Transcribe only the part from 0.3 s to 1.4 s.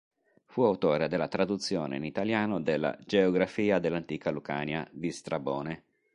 Fu autore della